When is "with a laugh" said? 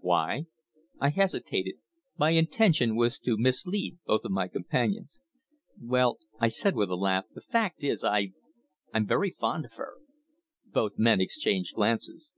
6.76-7.26